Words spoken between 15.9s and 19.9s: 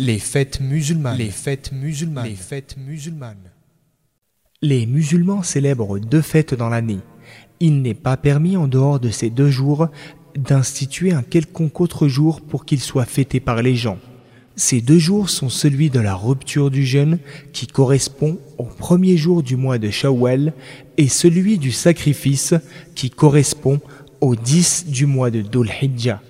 de la rupture du jeûne qui correspond au premier jour du mois de